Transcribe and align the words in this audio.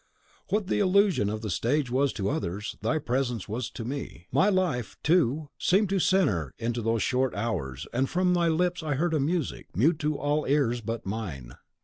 What 0.49 0.65
the 0.65 0.77
delusion 0.77 1.29
of 1.29 1.41
the 1.43 1.51
stage 1.51 1.91
was 1.91 2.11
to 2.13 2.27
others, 2.27 2.75
thy 2.81 2.97
presence 2.97 3.47
was 3.47 3.69
to 3.69 3.85
me. 3.85 4.25
My 4.31 4.49
life, 4.49 4.97
too, 5.03 5.49
seemed 5.59 5.89
to 5.89 5.99
centre 5.99 6.55
into 6.57 6.81
those 6.81 7.03
short 7.03 7.35
hours, 7.35 7.85
and 7.93 8.09
from 8.09 8.33
thy 8.33 8.47
lips 8.47 8.81
I 8.81 8.95
heard 8.95 9.13
a 9.13 9.19
music, 9.19 9.67
mute 9.77 9.99
to 9.99 10.17
all 10.17 10.47
ears 10.47 10.81
but 10.81 11.05
mine. 11.05 11.53